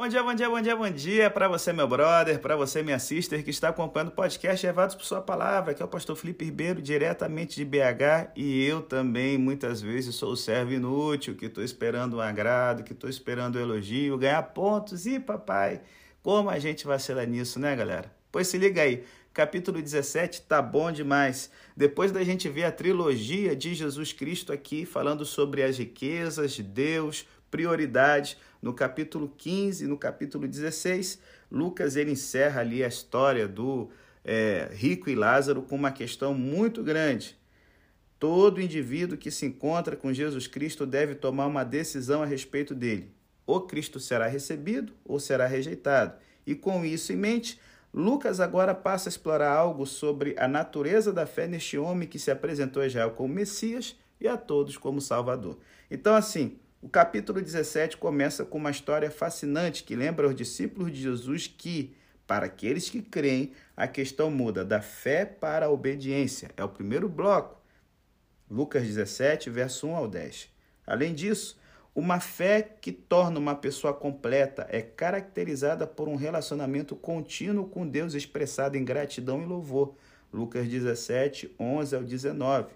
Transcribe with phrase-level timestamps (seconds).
[0.00, 2.98] Bom dia, bom dia, bom dia, bom dia para você, meu brother, para você, minha
[2.98, 6.42] sister, que está acompanhando o podcast Levados por Sua Palavra, que é o pastor Felipe
[6.42, 11.62] Ribeiro, diretamente de BH, e eu também, muitas vezes, sou o servo inútil, que estou
[11.62, 15.82] esperando um agrado, que estou esperando um elogio, ganhar pontos, e papai,
[16.22, 18.10] como a gente vacila nisso, né, galera?
[18.32, 19.04] Pois se liga aí,
[19.34, 21.50] capítulo 17 tá bom demais.
[21.76, 26.62] Depois da gente ver a trilogia de Jesus Cristo aqui, falando sobre as riquezas de
[26.62, 31.20] Deus, prioridades, no capítulo 15 e no capítulo 16,
[31.50, 33.90] Lucas ele encerra ali a história do
[34.24, 37.38] é, rico e Lázaro com uma questão muito grande.
[38.18, 43.10] Todo indivíduo que se encontra com Jesus Cristo deve tomar uma decisão a respeito dele.
[43.46, 46.14] Ou Cristo será recebido ou será rejeitado.
[46.46, 47.58] E com isso em mente,
[47.92, 52.30] Lucas agora passa a explorar algo sobre a natureza da fé neste homem que se
[52.30, 55.58] apresentou a Israel como Messias e a todos como Salvador.
[55.90, 61.02] Então, assim, o capítulo 17 começa com uma história fascinante que lembra aos discípulos de
[61.02, 61.94] Jesus que,
[62.26, 66.50] para aqueles que creem, a questão muda da fé para a obediência.
[66.56, 67.60] É o primeiro bloco.
[68.50, 70.48] Lucas 17, verso 1 ao 10.
[70.86, 71.60] Além disso,
[71.94, 78.14] uma fé que torna uma pessoa completa é caracterizada por um relacionamento contínuo com Deus
[78.14, 79.94] expressado em gratidão e louvor.
[80.32, 82.72] Lucas 17, 11 ao 19.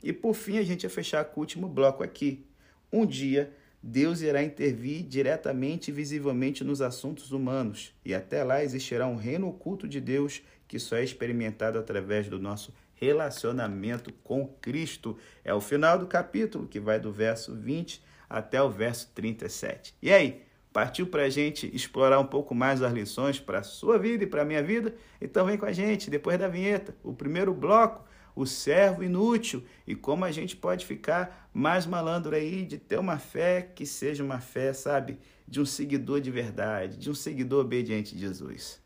[0.00, 2.46] E por fim, a gente vai fechar com o último bloco aqui,
[2.92, 9.06] um dia, Deus irá intervir diretamente e visivelmente nos assuntos humanos, e até lá existirá
[9.06, 15.16] um reino oculto de Deus que só é experimentado através do nosso relacionamento com Cristo.
[15.44, 19.94] É o final do capítulo, que vai do verso 20 até o verso 37.
[20.02, 23.98] E aí, partiu para a gente explorar um pouco mais as lições para a sua
[23.98, 24.94] vida e para a minha vida?
[25.20, 28.04] Então vem com a gente, depois da vinheta, o primeiro bloco
[28.38, 33.18] o servo inútil e como a gente pode ficar mais malandro aí de ter uma
[33.18, 38.14] fé que seja uma fé, sabe, de um seguidor de verdade, de um seguidor obediente
[38.14, 38.80] de Jesus.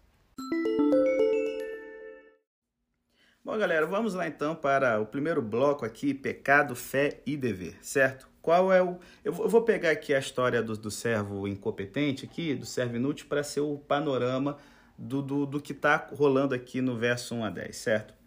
[3.44, 8.26] Bom, galera, vamos lá então para o primeiro bloco aqui, pecado, fé e dever, certo?
[8.40, 8.98] Qual é o.
[9.22, 13.42] Eu vou pegar aqui a história do, do servo incompetente aqui, do servo inútil, para
[13.42, 14.56] ser o panorama
[14.96, 18.21] do, do, do que está rolando aqui no verso 1 a 10, certo?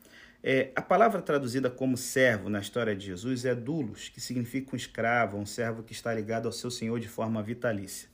[0.48, 4.76] É, a palavra traduzida como servo na história de Jesus é dulos, que significa um
[4.76, 8.08] escravo, um servo que está ligado ao seu senhor de forma vitalícia.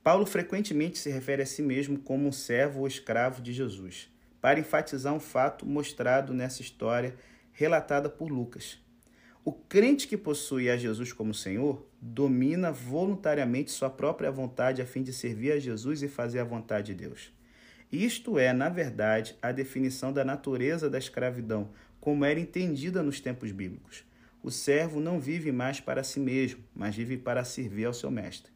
[0.00, 4.08] Paulo frequentemente se refere a si mesmo como um servo ou escravo de Jesus,
[4.40, 7.16] para enfatizar um fato mostrado nessa história
[7.50, 8.78] relatada por Lucas.
[9.44, 15.02] O crente que possui a Jesus como Senhor domina voluntariamente sua própria vontade a fim
[15.02, 17.32] de servir a Jesus e fazer a vontade de Deus.
[17.94, 23.52] Isto é, na verdade, a definição da natureza da escravidão, como era entendida nos tempos
[23.52, 24.02] bíblicos.
[24.42, 28.50] O servo não vive mais para si mesmo, mas vive para servir ao seu mestre.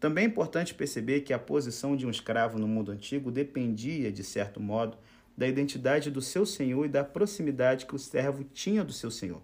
[0.00, 4.24] Também é importante perceber que a posição de um escravo no mundo antigo dependia, de
[4.24, 4.96] certo modo,
[5.36, 9.42] da identidade do seu senhor e da proximidade que o servo tinha do seu senhor.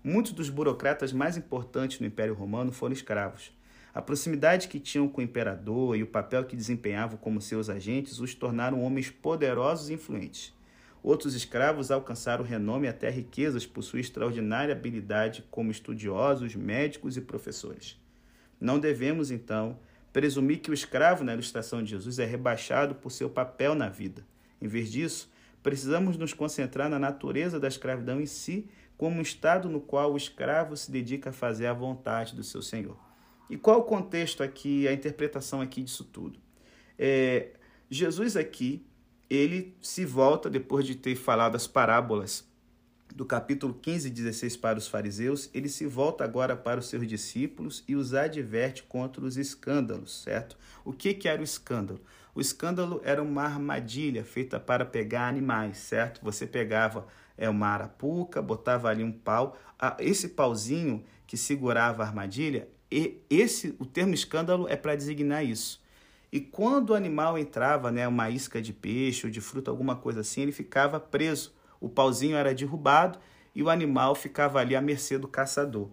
[0.00, 3.50] Muitos dos burocratas mais importantes no Império Romano foram escravos.
[3.96, 8.20] A proximidade que tinham com o imperador e o papel que desempenhavam como seus agentes
[8.20, 10.52] os tornaram homens poderosos e influentes.
[11.02, 17.22] Outros escravos alcançaram renome e até riquezas por sua extraordinária habilidade como estudiosos, médicos e
[17.22, 17.98] professores.
[18.60, 19.78] Não devemos, então,
[20.12, 24.26] presumir que o escravo na ilustração de Jesus é rebaixado por seu papel na vida.
[24.60, 28.68] Em vez disso, precisamos nos concentrar na natureza da escravidão em si,
[28.98, 32.60] como um estado no qual o escravo se dedica a fazer a vontade do seu
[32.60, 33.05] senhor.
[33.48, 36.38] E qual o contexto aqui, a interpretação aqui disso tudo?
[36.98, 37.50] É,
[37.88, 38.84] Jesus aqui,
[39.28, 42.44] ele se volta, depois de ter falado as parábolas
[43.14, 47.06] do capítulo 15 e 16 para os fariseus, ele se volta agora para os seus
[47.06, 50.56] discípulos e os adverte contra os escândalos, certo?
[50.84, 52.00] O que, que era o escândalo?
[52.34, 56.20] O escândalo era uma armadilha feita para pegar animais, certo?
[56.22, 57.06] Você pegava
[57.38, 59.56] é, uma arapuca, botava ali um pau,
[59.98, 65.84] esse pauzinho que segurava a armadilha e esse, o termo escândalo é para designar isso.
[66.32, 70.20] E quando o animal entrava, né, uma isca de peixe ou de fruta, alguma coisa
[70.20, 71.52] assim, ele ficava preso.
[71.78, 73.18] O pauzinho era derrubado
[73.54, 75.90] e o animal ficava ali à mercê do caçador.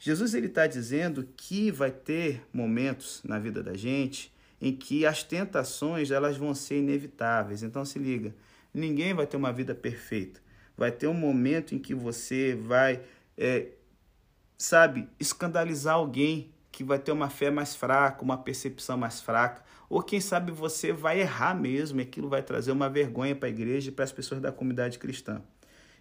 [0.00, 5.22] Jesus ele está dizendo que vai ter momentos na vida da gente em que as
[5.22, 7.62] tentações elas vão ser inevitáveis.
[7.62, 8.34] Então se liga,
[8.74, 10.40] ninguém vai ter uma vida perfeita.
[10.76, 13.02] Vai ter um momento em que você vai
[13.38, 13.68] é,
[14.60, 20.02] sabe, escandalizar alguém que vai ter uma fé mais fraca, uma percepção mais fraca, ou
[20.02, 23.88] quem sabe você vai errar mesmo e aquilo vai trazer uma vergonha para a igreja
[23.88, 25.40] e para as pessoas da comunidade cristã.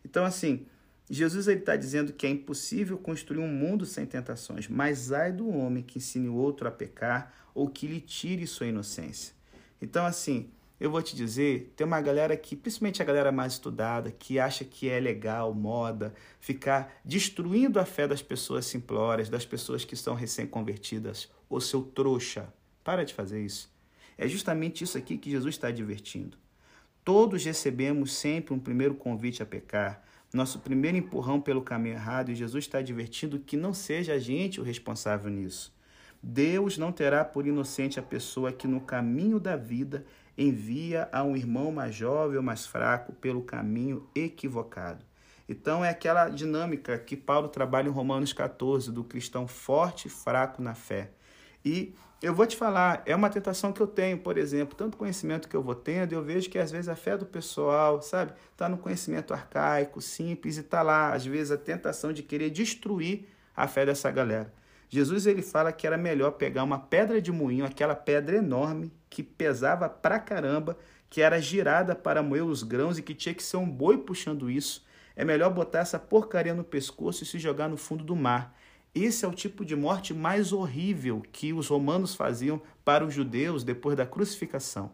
[0.04, 0.66] Então, assim,
[1.10, 5.82] Jesus está dizendo que é impossível construir um mundo sem tentações, mas ai do homem
[5.82, 9.34] que ensine o outro a pecar ou que lhe tire sua inocência.
[9.82, 14.12] Então, assim, eu vou te dizer, tem uma galera que, principalmente a galera mais estudada,
[14.12, 19.84] que acha que é legal, moda, ficar destruindo a fé das pessoas simplórias, das pessoas
[19.84, 21.30] que são recém-convertidas.
[21.50, 22.54] Ô seu trouxa,
[22.84, 23.70] para de fazer isso.
[24.18, 26.38] É justamente isso aqui que Jesus está advertindo.
[27.04, 32.36] Todos recebemos sempre um primeiro convite a pecar, nosso primeiro empurrão pelo caminho errado, e
[32.36, 35.74] Jesus está advertindo que não seja a gente o responsável nisso.
[36.22, 40.06] Deus não terá por inocente a pessoa que no caminho da vida
[40.40, 45.06] envia a um irmão mais jovem ou mais fraco pelo caminho equivocado.
[45.50, 50.62] Então é aquela dinâmica que Paulo trabalha em Romanos 14, do cristão forte e fraco
[50.62, 51.12] na fé.
[51.66, 55.50] E eu vou te falar, é uma tentação que eu tenho, por exemplo, tanto conhecimento
[55.50, 58.70] que eu vou tendo, eu vejo que às vezes a fé do pessoal, sabe, está
[58.70, 63.68] no conhecimento arcaico, simples, e está lá, às vezes, a tentação de querer destruir a
[63.68, 64.54] fé dessa galera.
[64.90, 69.22] Jesus ele fala que era melhor pegar uma pedra de moinho, aquela pedra enorme que
[69.22, 70.76] pesava pra caramba,
[71.10, 74.50] que era girada para moer os grãos e que tinha que ser um boi puxando
[74.50, 74.84] isso.
[75.16, 78.58] É melhor botar essa porcaria no pescoço e se jogar no fundo do mar.
[78.96, 83.64] Esse é o tipo de morte mais horrível que os romanos faziam para os judeus
[83.64, 84.92] depois da crucificação.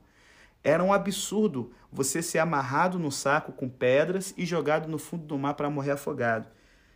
[0.61, 5.37] Era um absurdo você ser amarrado no saco com pedras e jogado no fundo do
[5.37, 6.49] mar para morrer afogado.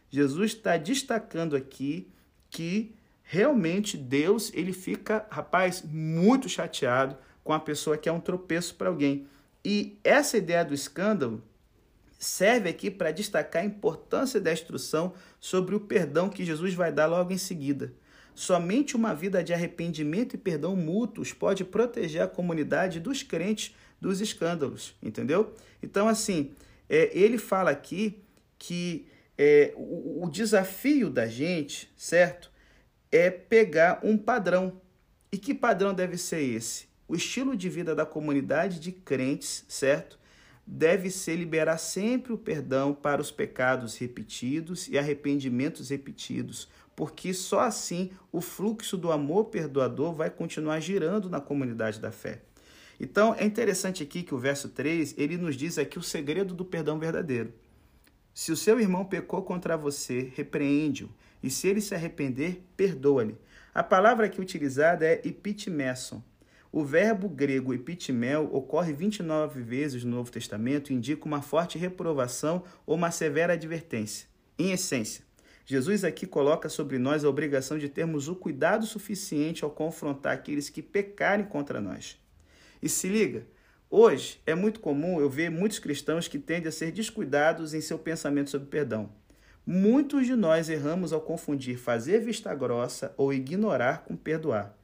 [0.10, 2.12] Jesus está destacando aqui
[2.50, 8.76] que realmente Deus ele fica, rapaz, muito chateado com a pessoa que é um tropeço
[8.76, 9.28] para alguém.
[9.64, 11.44] E essa ideia do escândalo
[12.18, 17.06] serve aqui para destacar a importância da instrução sobre o perdão que Jesus vai dar
[17.06, 17.94] logo em seguida.
[18.36, 24.22] Somente uma vida de arrependimento e perdão mútuos pode proteger a comunidade dos crentes dos
[24.22, 25.54] escândalos, entendeu?
[25.84, 26.52] Então, assim,
[26.90, 28.22] é, ele fala aqui
[28.58, 29.08] que
[29.40, 32.52] é, o, o desafio da gente, certo?
[33.10, 34.82] É pegar um padrão.
[35.32, 36.90] E que padrão deve ser esse?
[37.08, 40.20] O estilo de vida da comunidade de crentes, certo?
[40.72, 47.62] deve ser liberar sempre o perdão para os pecados repetidos e arrependimentos repetidos, porque só
[47.62, 52.44] assim o fluxo do amor perdoador vai continuar girando na comunidade da fé.
[53.00, 56.64] Então é interessante aqui que o verso 3, ele nos diz aqui o segredo do
[56.64, 57.52] perdão verdadeiro.
[58.34, 61.10] Se o seu irmão pecou contra você, repreende-o,
[61.42, 63.38] e se ele se arrepender, perdoa-lhe.
[63.74, 66.24] A palavra aqui utilizada é epitimeson,
[66.72, 72.64] o verbo grego epitimel ocorre 29 vezes no Novo Testamento e indica uma forte reprovação
[72.86, 74.28] ou uma severa advertência.
[74.58, 75.24] Em essência,
[75.66, 80.70] Jesus aqui coloca sobre nós a obrigação de termos o cuidado suficiente ao confrontar aqueles
[80.70, 82.20] que pecarem contra nós.
[82.84, 83.48] E se liga,
[83.90, 87.98] hoje é muito comum eu ver muitos cristãos que tendem a ser descuidados em seu
[87.98, 89.10] pensamento sobre perdão.
[89.66, 94.76] Muitos de nós erramos ao confundir fazer vista grossa ou ignorar com perdoar.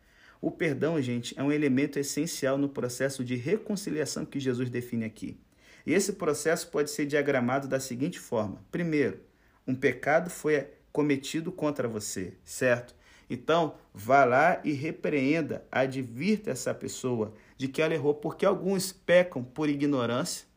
[0.42, 5.40] O perdão, gente, é um elemento essencial no processo de reconciliação que Jesus define aqui.
[5.86, 9.20] E esse processo pode ser diagramado da seguinte forma: primeiro,
[9.68, 12.96] um pecado foi cometido contra você, certo?
[13.30, 19.44] Então, vá lá e repreenda, advirta essa pessoa de que ela errou, porque alguns pecam
[19.44, 20.48] por ignorância,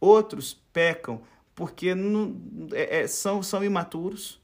[0.00, 1.20] outros pecam
[1.54, 2.36] porque não,
[2.72, 4.42] é, é são, são imaturos,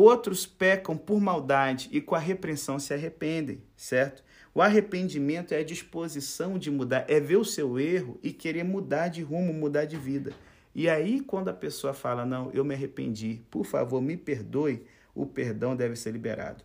[0.00, 4.22] Outros pecam por maldade e com a repreensão se arrependem, certo?
[4.54, 9.08] O arrependimento é a disposição de mudar, é ver o seu erro e querer mudar
[9.08, 10.32] de rumo, mudar de vida.
[10.72, 15.26] E aí, quando a pessoa fala, não, eu me arrependi, por favor, me perdoe, o
[15.26, 16.62] perdão deve ser liberado.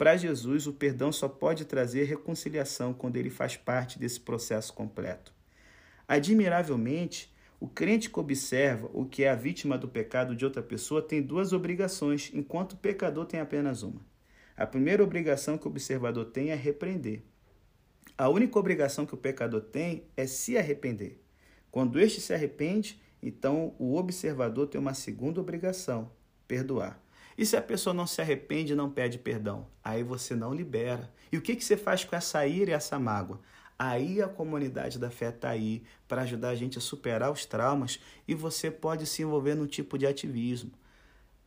[0.00, 5.30] Para Jesus, o perdão só pode trazer reconciliação quando ele faz parte desse processo completo.
[6.08, 7.30] Admiravelmente,
[7.60, 11.20] o crente que observa o que é a vítima do pecado de outra pessoa tem
[11.20, 14.00] duas obrigações, enquanto o pecador tem apenas uma.
[14.56, 17.22] A primeira obrigação que o observador tem é repreender.
[18.16, 21.22] A única obrigação que o pecador tem é se arrepender.
[21.70, 26.10] Quando este se arrepende, então o observador tem uma segunda obrigação:
[26.48, 26.98] perdoar.
[27.40, 29.66] E se a pessoa não se arrepende e não pede perdão?
[29.82, 31.10] Aí você não libera.
[31.32, 33.40] E o que, que você faz com essa ira e essa mágoa?
[33.78, 37.98] Aí a comunidade da fé está aí para ajudar a gente a superar os traumas
[38.28, 40.70] e você pode se envolver num tipo de ativismo.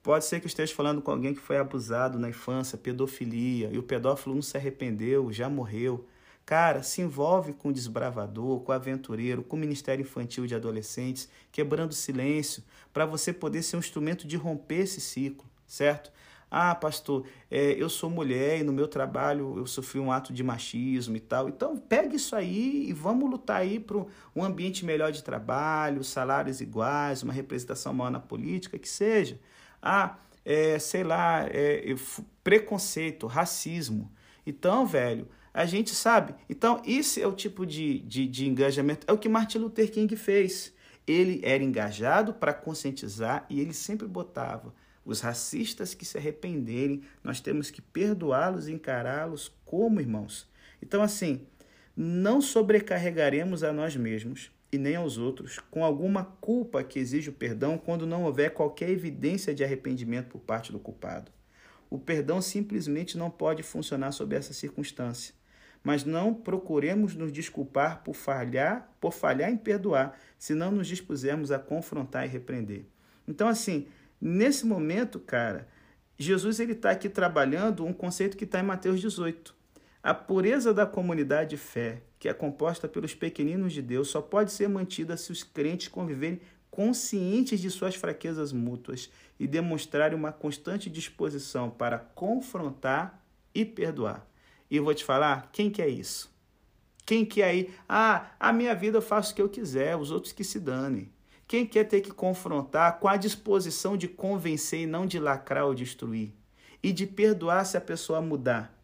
[0.02, 3.84] Pode ser que esteja falando com alguém que foi abusado na infância, pedofilia, e o
[3.84, 6.08] pedófilo não se arrependeu, já morreu.
[6.44, 11.30] Cara, se envolve com o desbravador, com o aventureiro, com o Ministério Infantil de Adolescentes,
[11.52, 16.12] quebrando silêncio, para você poder ser um instrumento de romper esse ciclo, certo?
[16.56, 20.44] Ah, pastor, é, eu sou mulher e no meu trabalho eu sofri um ato de
[20.44, 21.50] machismo e tal.
[21.50, 23.98] Então, pegue isso aí e vamos lutar aí para
[24.36, 29.40] um ambiente melhor de trabalho, salários iguais, uma representação maior na política, que seja.
[29.82, 30.16] Ah,
[30.46, 31.96] é, sei lá, é,
[32.44, 34.12] preconceito, racismo.
[34.46, 36.36] Então, velho, a gente sabe.
[36.48, 39.08] Então, isso é o tipo de, de, de engajamento.
[39.10, 40.72] É o que Martin Luther King fez.
[41.08, 44.72] Ele era engajado para conscientizar e ele sempre botava
[45.06, 50.50] os racistas que se arrependerem, nós temos que perdoá-los e encará-los como irmãos.
[50.82, 51.46] Então, assim,
[51.96, 57.34] não sobrecarregaremos a nós mesmos e nem aos outros com alguma culpa que exige o
[57.34, 61.32] perdão quando não houver qualquer evidência de arrependimento por parte do culpado.
[61.90, 65.36] O perdão simplesmente não pode funcionar sob essa circunstância.
[65.84, 71.52] Mas não procuremos nos desculpar por falhar, por falhar em perdoar, se não nos dispusermos
[71.52, 72.86] a confrontar e repreender.
[73.28, 73.86] Então, assim,
[74.24, 75.68] nesse momento, cara,
[76.18, 79.54] Jesus ele está aqui trabalhando um conceito que está em Mateus 18.
[80.02, 84.52] A pureza da comunidade de fé, que é composta pelos pequeninos de Deus, só pode
[84.52, 86.40] ser mantida se os crentes conviverem
[86.72, 94.26] conscientes de suas fraquezas mútuas e demonstrarem uma constante disposição para confrontar e perdoar.
[94.72, 96.34] E eu vou te falar, quem que é isso?
[97.06, 97.74] Quem que é aí?
[97.88, 101.12] Ah, a minha vida eu faço o que eu quiser, os outros que se danem.
[101.54, 105.76] Quem quer ter que confrontar com a disposição de convencer e não de lacrar ou
[105.76, 106.34] destruir?
[106.82, 108.76] E de perdoar se a pessoa mudar.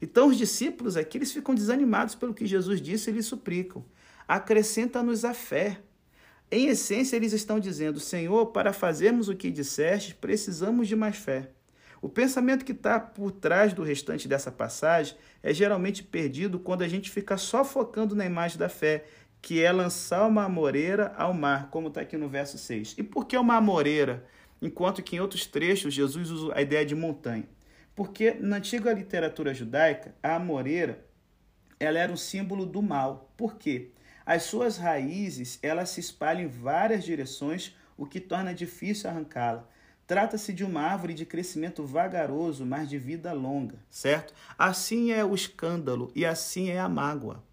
[0.00, 3.84] Então os discípulos aqui eles ficam desanimados pelo que Jesus disse e lhes suplicam.
[4.28, 5.80] Acrescenta-nos a fé.
[6.52, 11.50] Em essência, eles estão dizendo: Senhor, para fazermos o que disseste, precisamos de mais fé.
[12.00, 16.88] O pensamento que está por trás do restante dessa passagem é geralmente perdido quando a
[16.88, 19.06] gente fica só focando na imagem da fé,
[19.44, 22.94] que é lançar uma amoreira ao mar, como está aqui no verso 6.
[22.96, 24.24] E por que uma amoreira?
[24.60, 27.46] Enquanto que em outros trechos Jesus usa a ideia de montanha.
[27.94, 31.04] Porque na antiga literatura judaica, a amoreira
[31.78, 33.30] ela era um símbolo do mal.
[33.36, 33.90] Por quê?
[34.24, 39.68] As suas raízes elas se espalham em várias direções, o que torna difícil arrancá-la.
[40.06, 44.32] Trata-se de uma árvore de crescimento vagaroso, mas de vida longa, certo?
[44.56, 47.44] Assim é o escândalo e assim é a mágoa.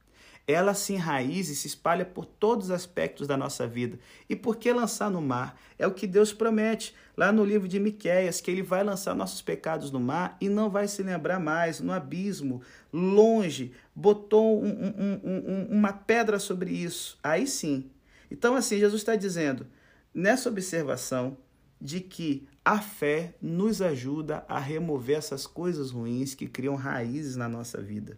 [0.52, 3.98] Ela se enraiza e se espalha por todos os aspectos da nossa vida.
[4.30, 5.60] E por que lançar no mar?
[5.80, 9.42] É o que Deus promete lá no livro de Miquéias, que ele vai lançar nossos
[9.42, 15.22] pecados no mar e não vai se lembrar mais, no abismo, longe, botou um, um,
[15.24, 17.18] um, uma pedra sobre isso.
[17.24, 17.90] Aí sim.
[18.30, 19.68] Então, assim, Jesus está dizendo,
[20.14, 21.38] nessa observação
[21.80, 27.50] de que a fé nos ajuda a remover essas coisas ruins que criam raízes na
[27.50, 28.18] nossa vida.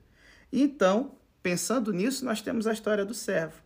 [0.52, 3.62] Então, Pensando nisso, nós temos a história do servo.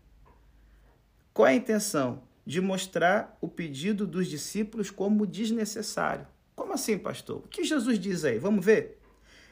[1.31, 2.23] Qual é a intenção?
[2.43, 6.25] De mostrar o pedido dos discípulos como desnecessário.
[6.55, 7.37] Como assim, pastor?
[7.37, 8.39] O que Jesus diz aí?
[8.39, 8.99] Vamos ver?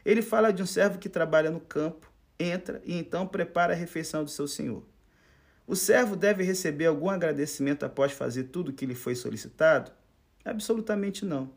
[0.03, 4.23] Ele fala de um servo que trabalha no campo, entra e então prepara a refeição
[4.23, 4.83] do seu senhor.
[5.67, 9.91] O servo deve receber algum agradecimento após fazer tudo o que lhe foi solicitado?
[10.43, 11.51] Absolutamente não.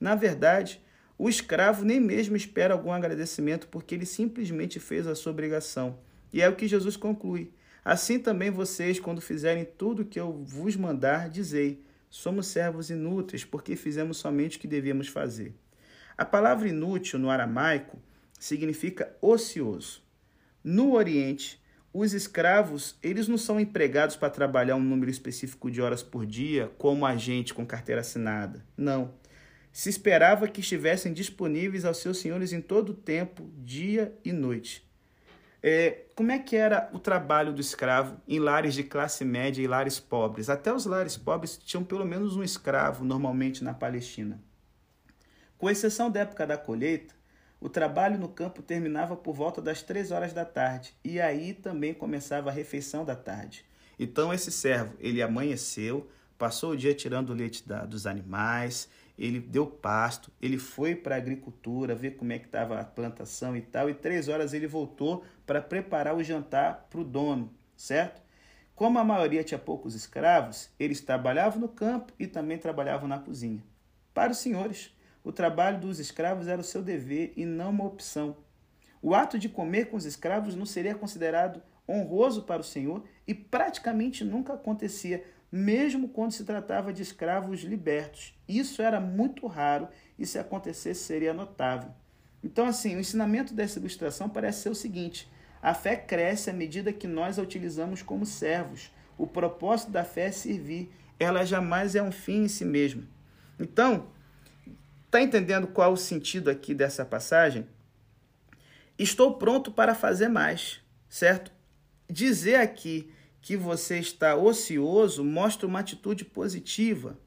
[0.00, 0.82] Na verdade,
[1.16, 6.42] o escravo nem mesmo espera algum agradecimento porque ele simplesmente fez a sua obrigação e
[6.42, 7.52] é o que Jesus conclui.
[7.84, 13.44] Assim também vocês, quando fizerem tudo o que eu vos mandar, dizei: somos servos inúteis,
[13.44, 15.54] porque fizemos somente o que devíamos fazer.
[16.16, 17.98] A palavra inútil no aramaico
[18.38, 20.02] significa ocioso.
[20.62, 26.02] No Oriente, os escravos, eles não são empregados para trabalhar um número específico de horas
[26.02, 28.64] por dia, como a gente com carteira assinada.
[28.76, 29.14] Não.
[29.72, 34.87] Se esperava que estivessem disponíveis aos seus senhores em todo o tempo, dia e noite.
[35.62, 39.66] É, como é que era o trabalho do escravo em lares de classe média e
[39.66, 40.48] lares pobres?
[40.48, 44.40] Até os lares pobres tinham pelo menos um escravo, normalmente na Palestina.
[45.56, 47.14] Com exceção da época da colheita,
[47.60, 51.92] o trabalho no campo terminava por volta das três horas da tarde, e aí também
[51.92, 53.64] começava a refeição da tarde.
[53.98, 58.88] Então esse servo, ele amanheceu, passou o dia tirando o leite da, dos animais,
[59.18, 63.56] ele deu pasto, ele foi para a agricultura, ver como é que estava a plantação
[63.56, 68.22] e tal, e três horas ele voltou para preparar o jantar para o dono, certo?
[68.76, 73.60] Como a maioria tinha poucos escravos, eles trabalhavam no campo e também trabalhavam na cozinha.
[74.14, 78.36] Para os senhores, o trabalho dos escravos era o seu dever e não uma opção.
[79.02, 83.34] O ato de comer com os escravos não seria considerado honroso para o senhor e
[83.34, 88.34] praticamente nunca acontecia, mesmo quando se tratava de escravos libertos.
[88.48, 89.88] Isso era muito raro
[90.18, 91.90] e se acontecesse seria notável.
[92.42, 95.28] Então, assim, o ensinamento dessa ilustração parece ser o seguinte:
[95.62, 98.90] a fé cresce à medida que nós a utilizamos como servos.
[99.16, 103.02] O propósito da fé é servir, ela jamais é um fim em si mesma.
[103.58, 104.06] Então,
[105.08, 107.66] Está entendendo qual o sentido aqui dessa passagem?
[108.98, 111.50] Estou pronto para fazer mais, certo?
[112.10, 113.10] Dizer aqui
[113.48, 117.18] que você está ocioso mostra uma atitude positiva,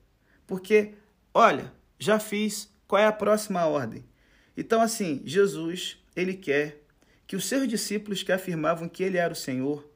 [0.45, 0.93] porque,
[1.33, 4.05] olha, já fiz, qual é a próxima ordem?
[4.55, 6.83] Então, assim, Jesus, ele quer
[7.25, 9.91] que os seus discípulos que afirmavam que ele era o Senhor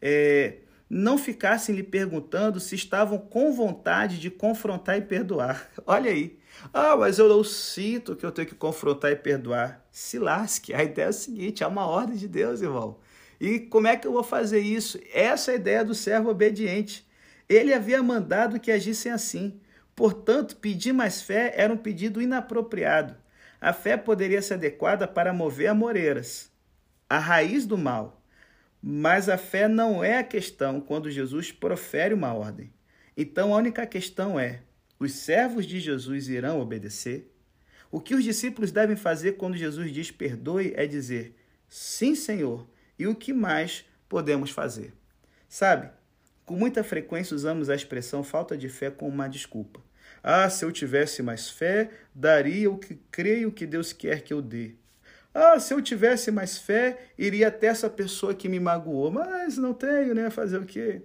[0.00, 5.70] é, não ficassem lhe perguntando se estavam com vontade de confrontar e perdoar.
[5.86, 6.40] Olha aí.
[6.74, 9.86] Ah, mas eu não sinto que eu tenho que confrontar e perdoar.
[9.92, 10.74] Se lasque.
[10.74, 12.98] A ideia é a seguinte: é uma ordem de Deus, irmão.
[13.42, 15.00] E como é que eu vou fazer isso?
[15.12, 17.04] Essa é a ideia do servo obediente.
[17.48, 19.60] Ele havia mandado que agissem assim.
[19.96, 23.16] Portanto, pedir mais fé era um pedido inapropriado.
[23.60, 26.52] A fé poderia ser adequada para mover amoreiras,
[27.10, 28.22] a raiz do mal.
[28.80, 32.72] Mas a fé não é a questão quando Jesus profere uma ordem.
[33.16, 34.62] Então a única questão é:
[35.00, 37.34] os servos de Jesus irão obedecer?
[37.90, 41.34] O que os discípulos devem fazer quando Jesus diz perdoe é dizer
[41.68, 42.70] sim, Senhor,
[43.02, 44.94] e o que mais podemos fazer?
[45.48, 45.90] Sabe,
[46.44, 49.80] com muita frequência usamos a expressão falta de fé como uma desculpa.
[50.22, 54.40] Ah, se eu tivesse mais fé, daria o que creio que Deus quer que eu
[54.40, 54.76] dê.
[55.34, 59.74] Ah, se eu tivesse mais fé, iria até essa pessoa que me magoou, mas não
[59.74, 60.30] tenho, né?
[60.30, 61.02] Fazer o quê?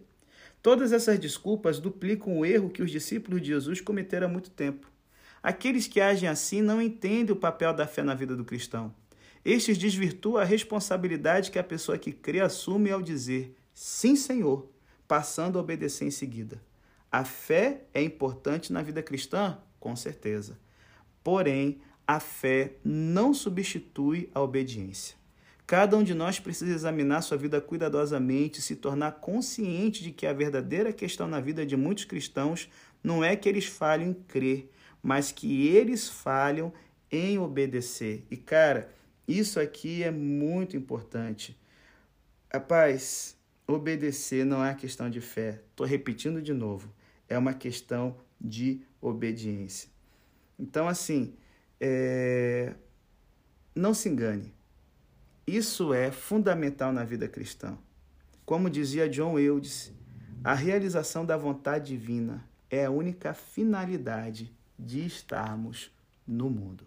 [0.61, 4.91] Todas essas desculpas duplicam o erro que os discípulos de Jesus cometeram há muito tempo.
[5.41, 8.93] Aqueles que agem assim não entendem o papel da fé na vida do cristão.
[9.43, 14.69] Estes desvirtuam a responsabilidade que a pessoa que crê assume ao dizer sim, Senhor,
[15.07, 16.61] passando a obedecer em seguida.
[17.11, 19.59] A fé é importante na vida cristã?
[19.79, 20.59] Com certeza.
[21.23, 25.15] Porém, a fé não substitui a obediência.
[25.67, 30.25] Cada um de nós precisa examinar sua vida cuidadosamente e se tornar consciente de que
[30.25, 32.69] a verdadeira questão na vida de muitos cristãos
[33.03, 34.71] não é que eles falhem em crer,
[35.03, 36.71] mas que eles falham
[37.11, 38.25] em obedecer.
[38.31, 38.89] E cara,
[39.27, 41.59] isso aqui é muito importante.
[42.51, 45.61] Rapaz, obedecer não é questão de fé.
[45.69, 46.93] Estou repetindo de novo.
[47.27, 49.89] É uma questão de obediência.
[50.57, 51.35] Então, assim,
[51.79, 52.73] é...
[53.75, 54.53] não se engane.
[55.45, 57.77] Isso é fundamental na vida cristã.
[58.45, 59.91] Como dizia John Eudes,
[60.43, 65.91] a realização da vontade divina é a única finalidade de estarmos
[66.25, 66.85] no mundo.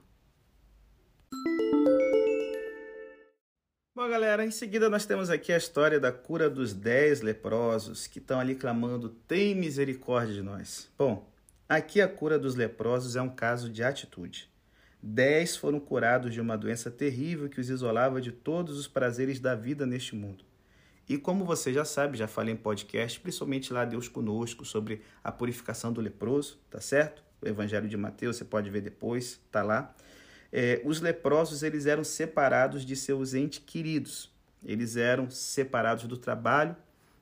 [4.00, 8.18] Bom, galera, em seguida nós temos aqui a história da cura dos dez leprosos que
[8.18, 10.90] estão ali clamando: tem misericórdia de nós.
[10.96, 11.30] Bom,
[11.68, 14.50] aqui a cura dos leprosos é um caso de atitude.
[15.02, 19.54] Dez foram curados de uma doença terrível que os isolava de todos os prazeres da
[19.54, 20.46] vida neste mundo.
[21.06, 25.30] E como você já sabe, já falei em podcast, principalmente lá Deus Conosco, sobre a
[25.30, 27.22] purificação do leproso, tá certo?
[27.42, 29.94] O Evangelho de Mateus, você pode ver depois, tá lá
[30.52, 34.30] é, os leprosos eles eram separados de seus entes queridos.
[34.64, 36.76] Eles eram separados do trabalho,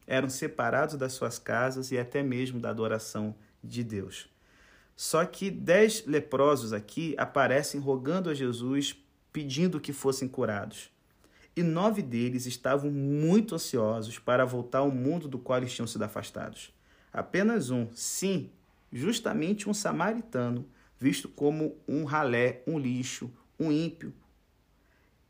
[0.06, 4.28] eram separados das suas casas e até mesmo da adoração de Deus.
[4.96, 8.96] Só que dez leprosos aqui aparecem rogando a Jesus,
[9.32, 10.90] pedindo que fossem curados.
[11.54, 16.02] E nove deles estavam muito ansiosos para voltar ao mundo do qual eles tinham sido
[16.02, 16.72] afastados.
[17.12, 18.50] Apenas um, sim,
[18.92, 20.66] justamente um samaritano,
[20.98, 24.12] visto como um ralé, um lixo, um ímpio.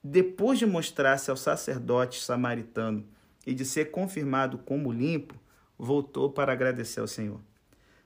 [0.03, 3.07] Depois de mostrar-se ao sacerdote samaritano
[3.47, 5.35] e de ser confirmado como limpo,
[5.79, 7.41] voltou para agradecer ao Senhor.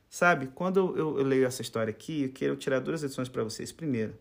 [0.09, 3.73] Sabe, quando eu, eu leio essa história aqui, eu quero tirar duas lições para vocês.
[3.73, 4.15] Primeiro,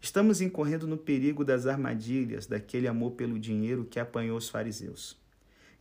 [0.00, 5.18] estamos incorrendo no perigo das armadilhas daquele amor pelo dinheiro que apanhou os fariseus.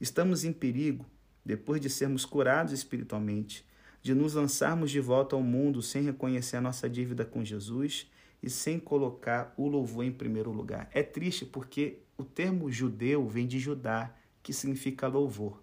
[0.02, 1.06] Estamos em perigo,
[1.46, 3.65] depois de sermos curados espiritualmente,
[4.08, 8.10] de nos lançarmos de volta ao mundo sem reconhecer a nossa dívida com Jesus
[8.41, 10.89] e sem colocar o louvor em primeiro lugar.
[10.93, 15.62] É triste porque o termo judeu vem de Judá, que significa louvor.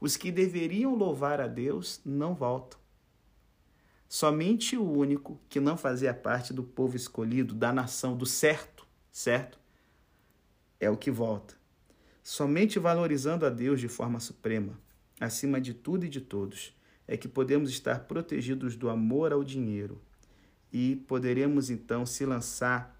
[0.00, 2.80] Os que deveriam louvar a Deus não voltam.
[4.08, 9.56] Somente o único que não fazia parte do povo escolhido, da nação, do certo, certo,
[10.80, 11.54] é o que volta.
[12.24, 14.76] Somente valorizando a Deus de forma suprema,
[15.20, 16.74] acima de tudo e de todos,
[17.06, 20.00] é que podemos estar protegidos do amor ao dinheiro
[20.72, 22.98] e poderemos então se lançar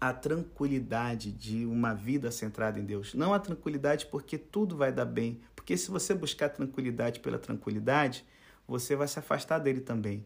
[0.00, 3.14] à tranquilidade de uma vida centrada em Deus.
[3.14, 8.24] Não a tranquilidade porque tudo vai dar bem, porque se você buscar tranquilidade pela tranquilidade,
[8.66, 10.24] você vai se afastar dele também.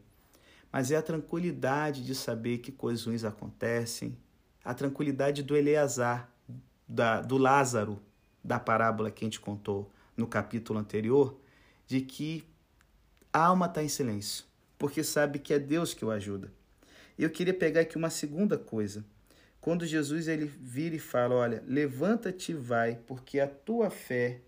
[0.73, 4.17] Mas é a tranquilidade de saber que coisas ruins acontecem,
[4.65, 6.31] a tranquilidade do Eleazar,
[6.89, 8.01] da, do Lázaro,
[8.43, 11.39] da parábola que a gente contou no capítulo anterior,
[11.87, 12.45] de que
[13.37, 14.47] a alma está em silêncio,
[14.79, 16.51] porque sabe que é Deus que o ajuda.
[17.19, 19.05] E eu queria pegar aqui uma segunda coisa.
[19.61, 24.41] Quando Jesus ele vira e fala, olha, levanta-te e vai, porque a tua fé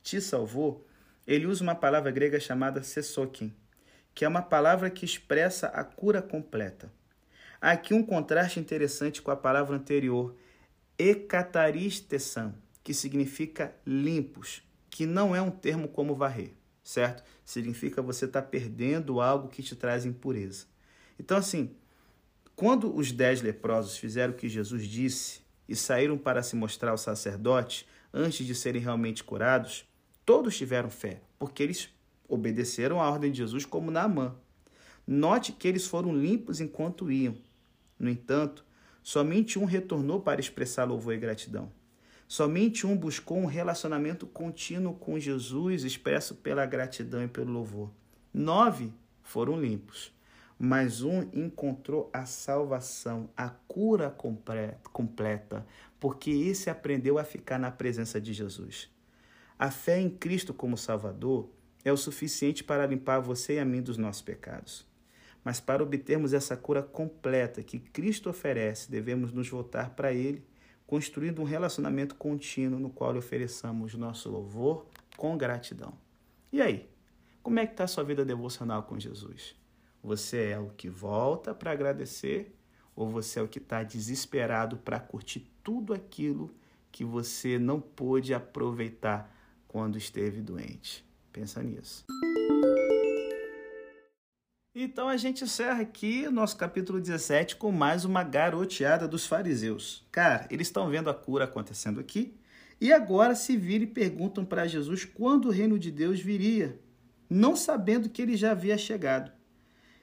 [0.00, 0.86] te salvou,
[1.26, 3.52] ele usa uma palavra grega chamada sesokin,
[4.14, 6.88] que é uma palavra que expressa a cura completa.
[7.60, 10.36] Há aqui um contraste interessante com a palavra anterior,
[10.96, 12.54] ekataristesan,
[12.84, 16.52] que significa limpos, que não é um termo como varrer,
[16.86, 17.24] certo?
[17.44, 20.66] Significa você estar tá perdendo algo que te traz impureza.
[21.18, 21.74] Então, assim,
[22.54, 26.98] quando os dez leprosos fizeram o que Jesus disse e saíram para se mostrar ao
[26.98, 29.84] sacerdote antes de serem realmente curados,
[30.24, 31.88] todos tiveram fé, porque eles
[32.28, 34.36] obedeceram à ordem de Jesus como Naamã.
[35.04, 37.36] Note que eles foram limpos enquanto iam.
[37.98, 38.64] No entanto,
[39.02, 41.70] somente um retornou para expressar louvor e gratidão.
[42.28, 47.90] Somente um buscou um relacionamento contínuo com Jesus, expresso pela gratidão e pelo louvor.
[48.34, 50.12] Nove foram limpos,
[50.58, 55.66] mas um encontrou a salvação, a cura completa,
[56.00, 58.90] porque esse aprendeu a ficar na presença de Jesus.
[59.58, 61.48] A fé em Cristo como Salvador
[61.84, 64.84] é o suficiente para limpar você e a mim dos nossos pecados.
[65.44, 70.44] Mas para obtermos essa cura completa que Cristo oferece, devemos nos voltar para Ele,
[70.86, 75.94] construindo um relacionamento contínuo no qual lhe ofereçamos nosso louvor com gratidão.
[76.52, 76.88] E aí?
[77.42, 79.54] Como é que está a sua vida devocional com Jesus?
[80.02, 82.56] Você é o que volta para agradecer
[82.94, 86.50] ou você é o que está desesperado para curtir tudo aquilo
[86.90, 89.32] que você não pôde aproveitar
[89.68, 91.04] quando esteve doente?
[91.32, 92.04] Pensa nisso.
[94.78, 100.06] Então a gente encerra aqui nosso capítulo 17 com mais uma garoteada dos fariseus.
[100.12, 102.34] Cara, eles estão vendo a cura acontecendo aqui
[102.78, 106.78] e agora se viram e perguntam para Jesus quando o reino de Deus viria,
[107.26, 109.32] não sabendo que ele já havia chegado.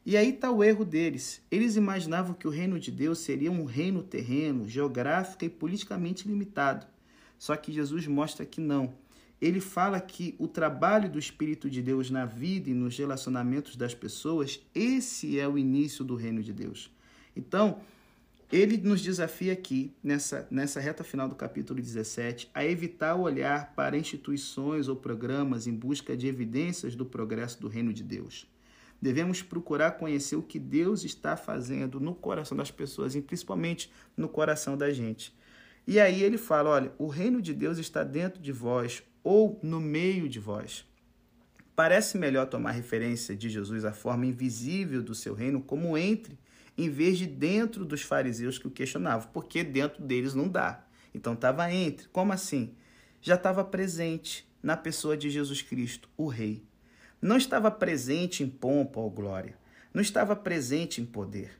[0.03, 1.39] E aí está o erro deles.
[1.51, 6.87] Eles imaginavam que o reino de Deus seria um reino terreno, geográfico e politicamente limitado.
[7.37, 8.95] Só que Jesus mostra que não
[9.43, 13.93] ele fala que o trabalho do Espírito de Deus na vida e nos relacionamentos das
[13.93, 16.89] pessoas, esse é o início do reino de Deus.
[17.35, 17.81] Então,
[18.49, 23.97] ele nos desafia aqui, nessa, nessa reta final do capítulo 17, a evitar olhar para
[23.97, 28.47] instituições ou programas em busca de evidências do progresso do reino de Deus.
[29.01, 34.29] Devemos procurar conhecer o que Deus está fazendo no coração das pessoas e principalmente no
[34.29, 35.35] coração da gente.
[35.85, 39.79] E aí ele fala: olha, o reino de Deus está dentro de vós, ou no
[39.79, 40.85] meio de vós.
[41.75, 46.37] Parece melhor tomar referência de Jesus à forma invisível do seu reino como entre,
[46.77, 50.85] em vez de dentro dos fariseus que o questionavam, porque dentro deles não dá.
[51.13, 52.07] Então estava entre.
[52.09, 52.75] Como assim?
[53.21, 56.63] Já estava presente na pessoa de Jesus Cristo, o Rei.
[57.21, 59.57] Não estava presente em pompa ou glória.
[59.93, 61.59] Não estava presente em poder.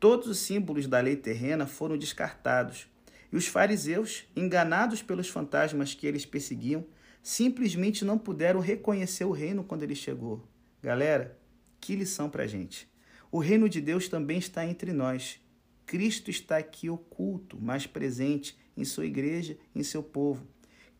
[0.00, 2.86] Todos os símbolos da lei terrena foram descartados.
[3.30, 6.84] E os fariseus, enganados pelos fantasmas que eles perseguiam,
[7.22, 10.46] simplesmente não puderam reconhecer o reino quando ele chegou.
[10.82, 11.38] Galera,
[11.80, 12.88] que lição para gente.
[13.30, 15.40] O reino de Deus também está entre nós.
[15.86, 20.46] Cristo está aqui oculto, mas presente em sua igreja, em seu povo.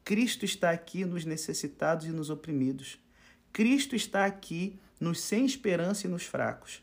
[0.04, 2.98] Cristo está aqui nos necessitados e nos oprimidos.
[3.52, 6.82] Cristo está aqui nos sem esperança e nos fracos.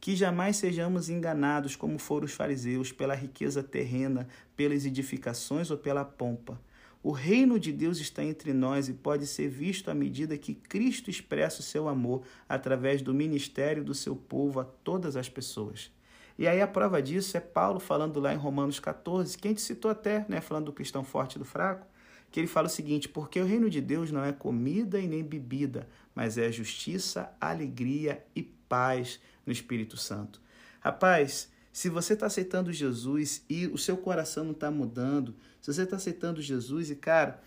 [0.00, 6.04] Que jamais sejamos enganados, como foram os fariseus, pela riqueza terrena, pelas edificações ou pela
[6.04, 6.60] pompa.
[7.02, 11.08] O reino de Deus está entre nós e pode ser visto à medida que Cristo
[11.08, 15.90] expressa o seu amor através do ministério do seu povo a todas as pessoas.
[16.38, 19.62] E aí a prova disso é Paulo falando lá em Romanos 14, que a gente
[19.62, 21.86] citou até, né, falando do cristão forte e do fraco,
[22.30, 25.22] que ele fala o seguinte: porque o reino de Deus não é comida e nem
[25.24, 30.40] bebida, mas é justiça, alegria e paz no Espírito Santo.
[30.80, 35.82] Rapaz, se você está aceitando Jesus e o seu coração não está mudando, se você
[35.82, 37.38] está aceitando Jesus e, cara,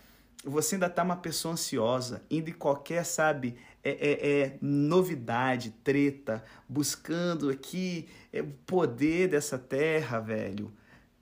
[0.44, 6.44] você ainda está uma pessoa ansiosa, indo em qualquer, sabe, é, é, é novidade, treta,
[6.68, 10.72] buscando aqui é, o poder dessa terra, velho.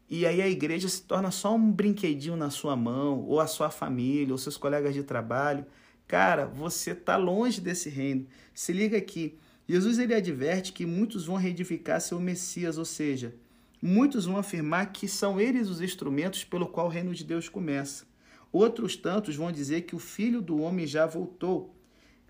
[0.07, 3.71] E aí a igreja se torna só um brinquedinho na sua mão, ou a sua
[3.71, 5.65] família, ou seus colegas de trabalho.
[6.07, 8.27] Cara, você está longe desse reino.
[8.53, 9.39] Se liga aqui.
[9.69, 13.35] Jesus ele adverte que muitos vão reedificar seu Messias, ou seja,
[13.83, 18.07] muitos vão afirmar que são eles os instrumentos pelo qual o reino de Deus começa.
[18.51, 21.75] Outros tantos vão dizer que o filho do homem já voltou.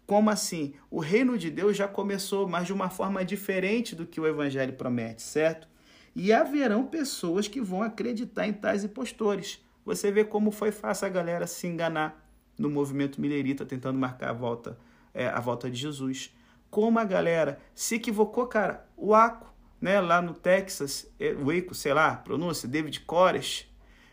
[0.04, 0.74] Como assim?
[0.90, 4.72] O reino de Deus já começou, mas de uma forma diferente do que o evangelho
[4.72, 5.68] promete, certo?
[6.16, 9.64] E haverão pessoas que vão acreditar em tais impostores.
[9.84, 14.32] Você vê como foi fácil a galera se enganar no movimento milerita tentando marcar a
[14.32, 14.76] volta,
[15.14, 16.32] é, a volta de Jesus
[16.70, 18.86] como a galera se equivocou, cara.
[18.96, 23.66] O Aco, né, lá no Texas, é, Waco, sei lá, pronúncia, David Koresh.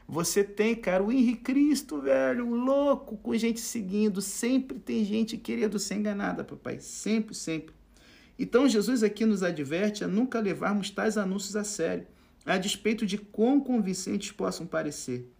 [0.08, 4.22] Você tem, cara, o Henrique Cristo, velho, louco, com gente seguindo.
[4.22, 6.80] Sempre tem gente querendo ser enganada, papai.
[6.80, 7.74] Sempre, sempre.
[8.38, 12.06] Então, Jesus aqui nos adverte a nunca levarmos tais anúncios a sério,
[12.46, 15.32] a despeito de quão convincentes possam parecer.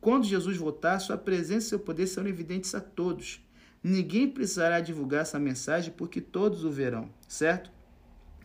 [0.00, 3.43] Quando Jesus voltar, sua presença e seu poder serão evidentes a todos.
[3.86, 7.70] Ninguém precisará divulgar essa mensagem porque todos o verão, certo?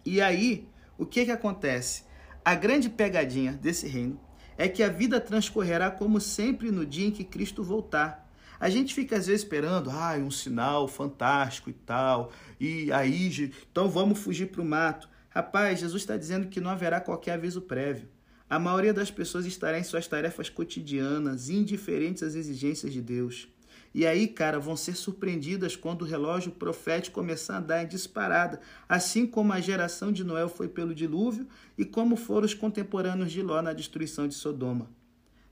[0.06, 2.04] E aí, o que, que acontece?
[2.44, 4.20] A grande pegadinha desse reino
[4.58, 8.30] é que a vida transcorrerá como sempre no dia em que Cristo voltar.
[8.60, 13.88] A gente fica às vezes esperando, ah, um sinal fantástico e tal, e aí, então
[13.88, 15.08] vamos fugir para o mato.
[15.30, 18.10] Rapaz, Jesus está dizendo que não haverá qualquer aviso prévio.
[18.50, 23.48] A maioria das pessoas estará em suas tarefas cotidianas, indiferentes às exigências de Deus.
[23.94, 28.62] E aí, cara, vão ser surpreendidas quando o relógio profético começar a andar em disparada,
[28.88, 31.48] assim como a geração de Noé foi pelo dilúvio
[31.78, 34.90] e como foram os contemporâneos de Ló na destruição de Sodoma.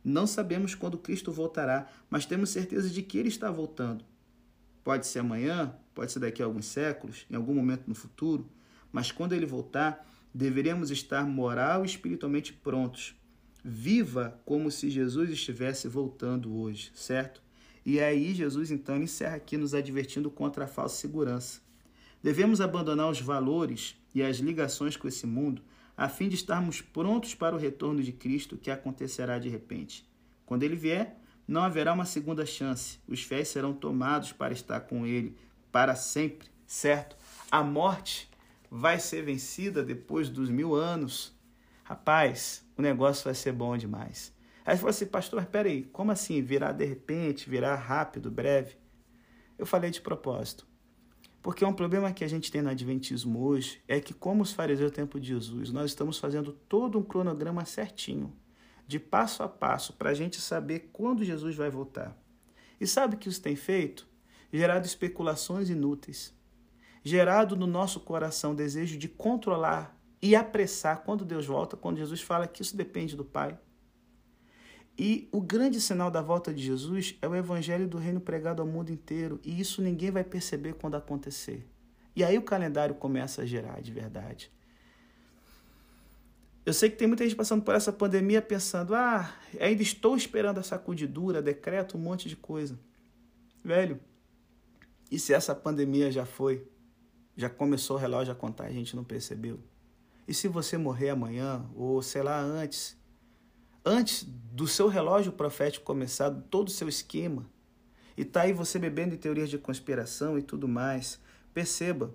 [0.03, 4.05] Não sabemos quando Cristo voltará, mas temos certeza de que ele está voltando.
[4.83, 8.47] Pode ser amanhã, pode ser daqui a alguns séculos, em algum momento no futuro,
[8.91, 13.15] mas quando ele voltar, deveremos estar moral e espiritualmente prontos.
[13.65, 17.41] Viva como se Jesus estivesse voltando hoje, certo?
[17.87, 21.61] E aí Jesus então encerra aqui nos advertindo contra a falsa segurança.
[22.21, 25.61] Devemos abandonar os valores e as ligações com esse mundo
[25.95, 30.05] a fim de estarmos prontos para o retorno de Cristo que acontecerá de repente.
[30.45, 32.99] Quando ele vier, não haverá uma segunda chance.
[33.07, 35.37] Os fiéis serão tomados para estar com ele
[35.71, 37.15] para sempre, certo?
[37.49, 38.29] A morte
[38.69, 41.33] vai ser vencida depois dos mil anos.
[41.85, 44.35] Rapaz, o negócio vai ser bom demais.
[44.67, 46.41] Aí você falou assim, pastor, espera aí, como assim?
[46.41, 48.75] Virar de repente, virar rápido, breve?
[49.57, 50.67] Eu falei de propósito.
[51.41, 54.91] Porque um problema que a gente tem no Adventismo hoje é que, como os fariseus
[54.91, 58.35] do tempo de Jesus, nós estamos fazendo todo um cronograma certinho,
[58.85, 62.13] de passo a passo, para a gente saber quando Jesus vai voltar.
[62.77, 64.05] E sabe o que isso tem feito?
[64.51, 66.35] Gerado especulações inúteis.
[67.05, 72.45] Gerado no nosso coração desejo de controlar e apressar quando Deus volta, quando Jesus fala
[72.45, 73.57] que isso depende do Pai.
[74.97, 78.67] E o grande sinal da volta de Jesus é o evangelho do reino pregado ao
[78.67, 81.67] mundo inteiro, e isso ninguém vai perceber quando acontecer.
[82.15, 84.51] E aí o calendário começa a gerar de verdade.
[86.65, 90.59] Eu sei que tem muita gente passando por essa pandemia pensando: ah, ainda estou esperando
[90.59, 92.77] a sacudidura, decreto, um monte de coisa.
[93.63, 93.99] Velho,
[95.11, 96.67] e se essa pandemia já foi?
[97.37, 99.59] Já começou o relógio a contar, a gente não percebeu?
[100.27, 102.97] E se você morrer amanhã, ou sei lá, antes,
[103.87, 107.45] antes do seu relógio profético começar, todo o seu esquema.
[108.17, 111.19] E tá aí você bebendo em teorias de conspiração e tudo mais.
[111.53, 112.13] Perceba,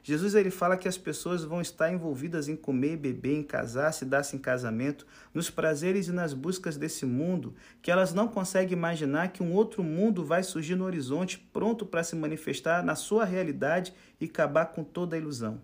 [0.00, 4.04] Jesus ele fala que as pessoas vão estar envolvidas em comer, beber, em casar, se
[4.04, 9.32] dar-se em casamento, nos prazeres e nas buscas desse mundo, que elas não conseguem imaginar
[9.32, 13.92] que um outro mundo vai surgir no horizonte, pronto para se manifestar na sua realidade
[14.20, 15.60] e acabar com toda a ilusão.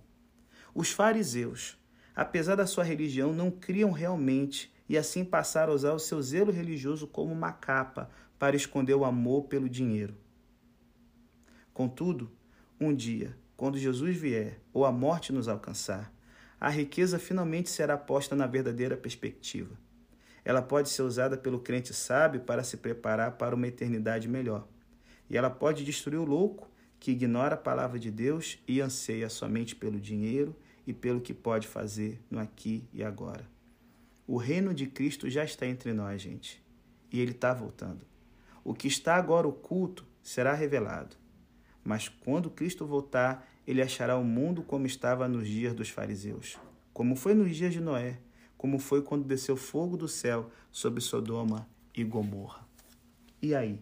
[0.75, 1.79] Os fariseus,
[2.14, 6.53] apesar da sua religião, não criam realmente e assim passaram a usar o seu zelo
[6.53, 10.14] religioso como uma capa para esconder o amor pelo dinheiro.
[11.73, 12.31] Contudo,
[12.81, 16.12] um dia, quando Jesus vier ou a morte nos alcançar,
[16.61, 19.77] a riqueza finalmente será posta na verdadeira perspectiva.
[20.44, 24.66] Ela pode ser usada pelo crente sábio para se preparar para uma eternidade melhor.
[25.29, 26.70] E ela pode destruir o louco
[27.01, 30.55] que ignora a palavra de Deus e anseia somente pelo dinheiro
[30.87, 33.54] e pelo que pode fazer no aqui e agora.
[34.27, 36.63] O reino de Cristo já está entre nós, gente,
[37.13, 38.07] e ele está voltando.
[38.65, 41.17] O que está agora oculto será revelado.
[41.85, 46.59] Mas quando Cristo voltar, ele achará o mundo como estava nos dias dos fariseus,
[46.95, 48.19] como foi nos dias de Noé,
[48.57, 52.67] como foi quando desceu fogo do céu sobre Sodoma e Gomorra.
[53.43, 53.79] E aí?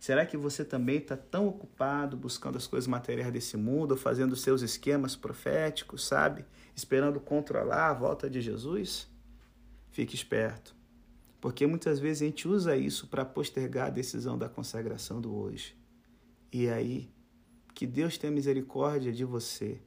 [0.00, 4.62] Será que você também está tão ocupado buscando as coisas materiais desse mundo, fazendo seus
[4.62, 6.46] esquemas proféticos, sabe?
[6.74, 9.11] Esperando controlar a volta de Jesus?
[9.92, 10.74] Fique esperto,
[11.38, 15.76] porque muitas vezes a gente usa isso para postergar a decisão da consagração do hoje.
[16.50, 17.10] E aí,
[17.74, 19.82] que Deus tenha misericórdia de você,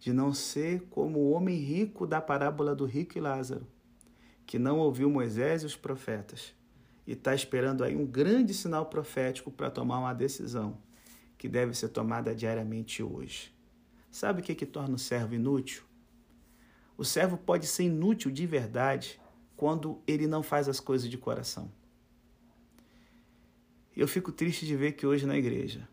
[0.00, 3.64] de não ser como o homem rico da parábola do rico e Lázaro,
[4.44, 6.52] que não ouviu Moisés e os profetas
[7.06, 10.76] e está esperando aí um grande sinal profético para tomar uma decisão
[11.38, 13.54] que deve ser tomada diariamente hoje.
[14.10, 15.84] Sabe o que, que torna o servo inútil?
[16.98, 19.20] O servo pode ser inútil de verdade
[19.56, 21.70] quando ele não faz as coisas de coração.
[23.96, 25.88] Eu fico triste de ver que hoje na igreja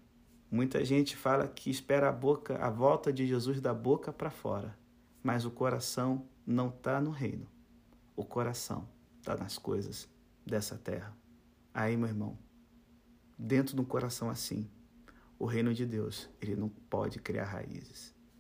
[0.52, 4.78] muita gente fala que espera a boca, a volta de Jesus da boca para fora,
[5.24, 7.48] mas o coração não está no reino.
[8.16, 8.88] O coração
[9.20, 10.08] está nas coisas
[10.46, 11.16] dessa terra.
[11.74, 12.38] Aí, meu irmão,
[13.38, 14.70] dentro de um coração assim,
[15.40, 18.13] o reino de Deus, ele não pode criar raízes.